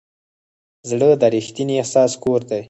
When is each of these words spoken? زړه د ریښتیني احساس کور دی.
زړه 0.89 1.09
د 1.21 1.23
ریښتیني 1.33 1.75
احساس 1.81 2.11
کور 2.23 2.41
دی. 2.49 2.59